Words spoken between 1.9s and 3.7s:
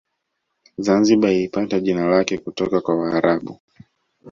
lake kutoka kwa waarabu